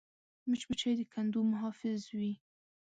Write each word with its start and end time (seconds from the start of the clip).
مچمچۍ 0.49 0.93
د 0.97 1.01
کندو 1.13 1.39
محافظ 1.51 1.99
وي 2.17 2.31